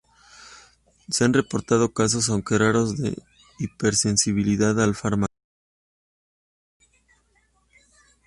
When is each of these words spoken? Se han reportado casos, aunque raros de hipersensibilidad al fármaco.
Se 1.09 1.23
han 1.25 1.33
reportado 1.35 1.93
casos, 1.93 2.27
aunque 2.31 2.57
raros 2.57 2.97
de 2.97 3.15
hipersensibilidad 3.59 4.81
al 4.81 4.95
fármaco. 4.95 5.31